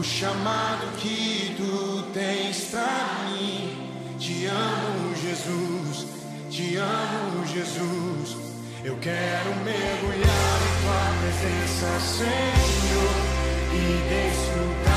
[0.00, 4.16] O chamado que tu tens pra mim.
[4.18, 6.06] Te amo, Jesus.
[6.48, 8.38] Te amo, Jesus.
[8.82, 13.12] Eu quero mergulhar em tua presença, Senhor,
[13.74, 14.89] e desfrutar.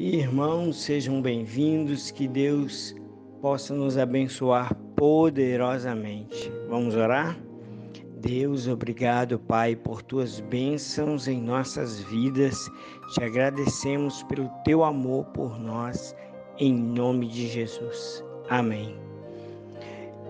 [0.00, 2.94] Irmãos, sejam bem-vindos, que Deus
[3.42, 6.52] possa nos abençoar poderosamente.
[6.68, 7.36] Vamos orar?
[8.20, 12.70] Deus, obrigado, Pai, por tuas bênçãos em nossas vidas.
[13.12, 16.14] Te agradecemos pelo teu amor por nós,
[16.60, 18.22] em nome de Jesus.
[18.48, 18.96] Amém.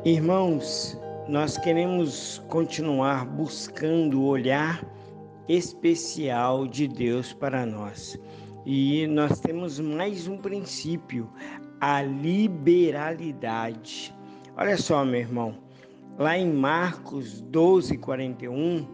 [0.03, 0.99] Irmãos,
[1.29, 4.83] nós queremos continuar buscando o olhar
[5.47, 8.19] especial de Deus para nós.
[8.71, 11.27] E nós temos mais um princípio,
[11.81, 14.15] a liberalidade.
[14.59, 15.57] Olha só, meu irmão,
[16.19, 18.87] lá em Marcos 12, 41,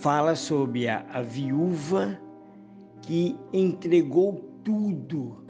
[0.00, 2.18] fala sobre a, a viúva
[3.02, 5.44] que entregou tudo.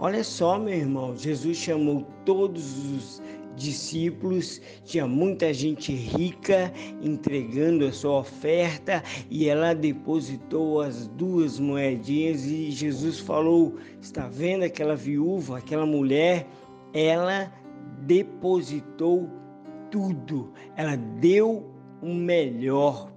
[0.00, 3.22] Olha só, meu irmão, Jesus chamou todos os
[3.58, 6.72] discípulos, tinha muita gente rica
[7.02, 14.64] entregando a sua oferta e ela depositou as duas moedinhas e Jesus falou: Está vendo
[14.64, 16.46] aquela viúva, aquela mulher?
[16.94, 17.52] Ela
[18.06, 19.28] depositou
[19.90, 21.70] tudo, ela deu
[22.00, 23.12] o melhor.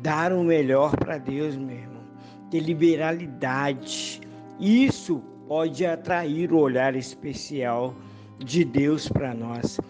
[0.00, 2.02] Dar o melhor para Deus, meu irmão.
[2.50, 4.20] Ter liberalidade.
[4.60, 7.94] Isso pode atrair o olhar especial
[8.38, 9.80] de Deus para nós.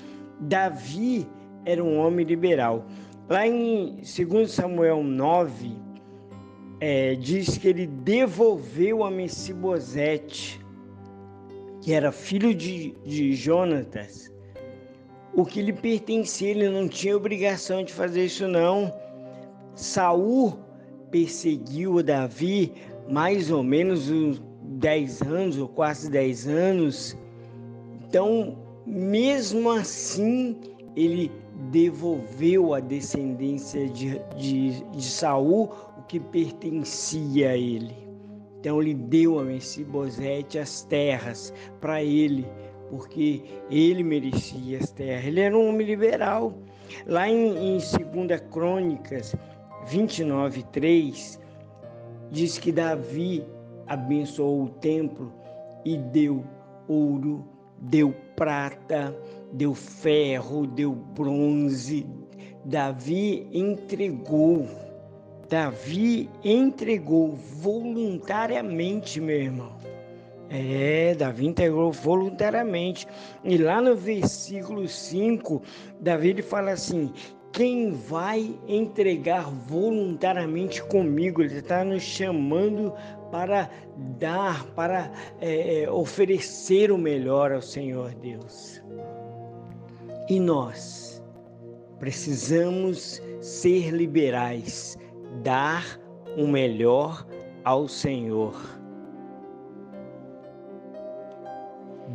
[0.41, 1.27] Davi
[1.65, 2.85] era um homem liberal.
[3.29, 5.77] Lá em 2 Samuel 9,
[6.81, 10.61] é, diz que ele devolveu a Messibosete,
[11.81, 14.33] que era filho de, de Jonatas,
[15.35, 18.93] o que lhe pertencia, ele não tinha obrigação de fazer isso não.
[19.75, 20.59] Saul
[21.11, 22.73] perseguiu Davi
[23.09, 27.17] mais ou menos uns 10 anos, ou quase 10 anos,
[28.09, 28.57] então,
[28.87, 30.57] mesmo assim,
[30.97, 31.31] ele
[31.71, 37.95] devolveu à descendência de, de, de Saul o que pertencia a ele.
[38.59, 41.53] Então ele deu a Messibosete as terras
[41.83, 42.47] para ele,
[42.89, 45.27] porque ele merecia as terras.
[45.27, 46.55] Ele era um homem liberal.
[47.07, 49.37] Lá em, em 2 Crônicas
[49.87, 51.39] 29, 3,
[52.31, 53.45] diz que Davi
[53.87, 55.31] abençoou o templo
[55.85, 56.43] e deu
[56.89, 57.47] ouro,
[57.81, 59.17] deu prata,
[59.53, 62.07] deu ferro, deu bronze.
[62.65, 64.69] Davi entregou.
[65.49, 69.79] Davi entregou voluntariamente, meu irmão.
[70.51, 73.07] É, Davi entregou voluntariamente.
[73.45, 75.63] E lá no versículo 5,
[76.01, 77.13] Davi ele fala assim:
[77.53, 81.43] quem vai entregar voluntariamente comigo?
[81.43, 82.93] Ele está nos chamando
[83.31, 83.71] para
[84.19, 85.11] dar, para
[85.41, 88.83] é, é, oferecer o melhor ao Senhor Deus.
[90.29, 91.23] E nós
[91.99, 94.97] precisamos ser liberais,
[95.43, 95.85] dar
[96.37, 97.27] o melhor
[97.65, 98.55] ao Senhor.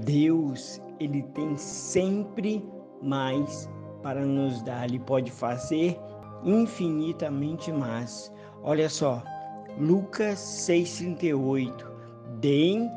[0.05, 2.65] Deus, ele tem sempre
[3.01, 3.69] mais
[4.03, 5.98] para nos dar, ele pode fazer
[6.43, 8.31] infinitamente mais.
[8.62, 9.24] Olha só,
[9.79, 11.93] Lucas 6,38
[12.39, 12.91] Deem,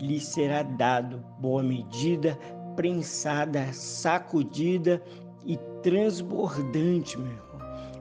[0.00, 2.38] lhe será dado boa medida,
[2.76, 5.02] prensada, sacudida
[5.44, 7.48] e transbordante, meu irmão.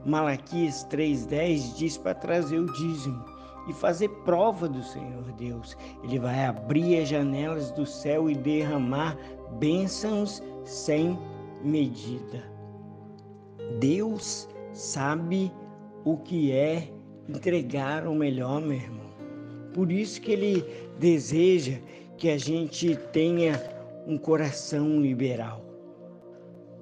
[0.06, 3.24] Malaquias 3,10 diz para trazer o dízimo
[3.68, 5.78] e fazer prova do Senhor Deus.
[6.04, 9.18] Ele vai abrir as janelas do céu e derramar
[9.60, 11.20] bênçãos sem
[11.64, 12.44] medida.
[13.80, 15.52] Deus sabe
[16.06, 16.90] o que é
[17.28, 19.08] entregar o melhor, meu irmão.
[19.74, 20.66] Por isso que ele
[21.00, 21.78] deseja
[22.18, 23.62] que a gente tenha
[24.08, 25.64] um coração liberal,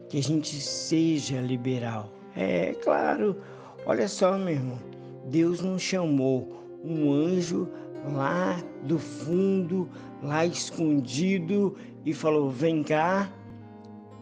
[0.08, 2.12] que a gente seja liberal.
[2.36, 3.38] É claro,
[3.86, 4.80] olha só, meu irmão,
[5.26, 7.68] Deus não chamou um anjo
[8.14, 9.90] lá do fundo,
[10.22, 13.32] lá escondido, e falou: vem cá,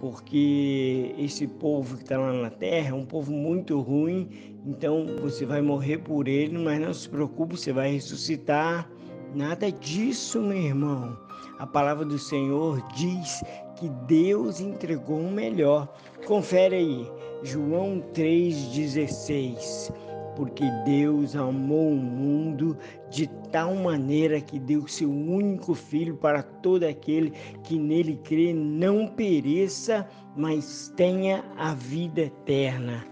[0.04, 4.30] porque esse povo que está lá na terra é um povo muito ruim,
[4.66, 8.92] então você vai morrer por ele, mas não se preocupe, você vai ressuscitar.
[9.34, 11.18] Nada disso, meu irmão.
[11.58, 13.42] A palavra do Senhor diz
[13.78, 15.88] que Deus entregou o melhor.
[16.26, 17.10] Confere aí,
[17.42, 22.78] João 3,16 porque Deus amou o mundo
[23.10, 27.32] de tal maneira que deu seu único filho para todo aquele
[27.64, 33.06] que nele crê não pereça, mas tenha a vida eterna.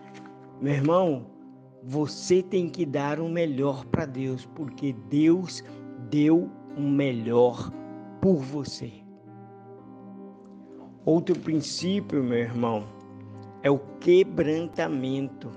[0.59, 1.25] Meu irmão,
[1.83, 5.63] você tem que dar o melhor para Deus, porque Deus
[6.09, 7.71] deu o melhor
[8.21, 8.91] por você.
[11.03, 12.83] Outro princípio, meu irmão,
[13.63, 15.49] é o quebrantamento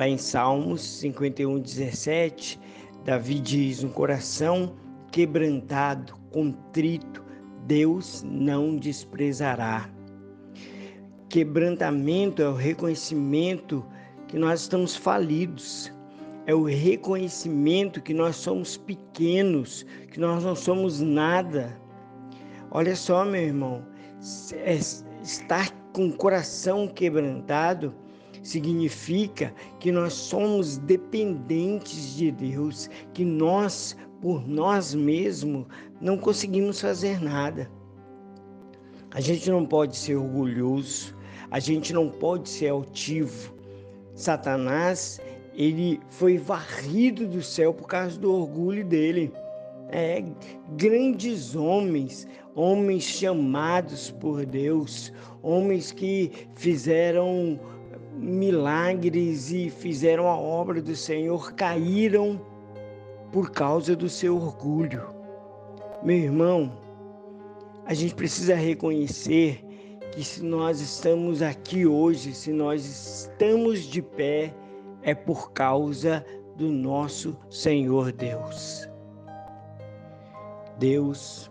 [0.00, 2.58] lá em Salmos 51, 17,
[3.04, 4.74] Davi diz: um coração
[5.12, 7.22] quebrantado, contrito,
[7.66, 9.90] Deus não desprezará.
[11.28, 13.84] Quebrantamento é o reconhecimento
[14.26, 15.92] que nós estamos falidos,
[16.46, 21.78] é o reconhecimento que nós somos pequenos, que nós não somos nada.
[22.70, 23.84] Olha só, meu irmão,
[24.54, 24.78] é
[25.22, 27.94] estar com o coração quebrantado
[28.42, 35.66] significa que nós somos dependentes de Deus, que nós, por nós mesmos,
[36.00, 37.70] não conseguimos fazer nada.
[39.12, 41.14] A gente não pode ser orgulhoso,
[41.50, 43.52] a gente não pode ser altivo.
[44.14, 45.20] Satanás,
[45.54, 49.32] ele foi varrido do céu por causa do orgulho dele.
[49.92, 50.22] É,
[50.76, 57.58] grandes homens, homens chamados por Deus, homens que fizeram
[58.12, 62.40] milagres e fizeram a obra do Senhor, caíram
[63.32, 65.14] por causa do seu orgulho.
[66.02, 66.72] Meu irmão,
[67.84, 69.64] a gente precisa reconhecer
[70.12, 74.54] que se nós estamos aqui hoje, se nós estamos de pé,
[75.02, 76.24] é por causa
[76.56, 78.88] do nosso Senhor Deus.
[80.78, 81.50] Deus,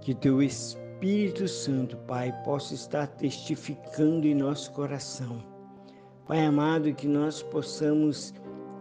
[0.00, 5.55] que teu Espírito Santo, Pai, possa estar testificando em nosso coração.
[6.26, 8.34] Pai amado, que nós possamos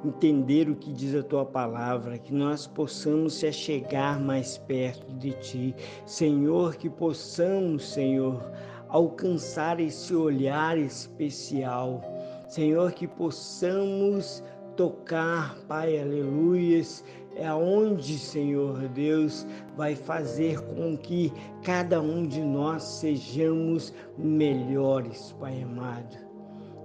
[0.03, 5.31] entender o que diz a tua palavra, que nós possamos se achegar mais perto de
[5.33, 5.75] ti.
[6.07, 8.51] Senhor, que possamos, Senhor,
[8.87, 12.01] alcançar esse olhar especial.
[12.49, 14.43] Senhor, que possamos
[14.75, 17.03] tocar, Pai, aleluias,
[17.35, 19.45] é onde, Senhor Deus,
[19.77, 26.24] vai fazer com que cada um de nós sejamos melhores, Pai amado.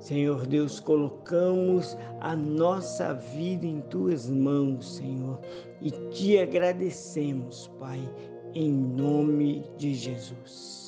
[0.00, 5.38] Senhor Deus, colocamos a nossa vida em tuas mãos, Senhor,
[5.80, 8.00] e te agradecemos, Pai,
[8.54, 10.79] em nome de Jesus.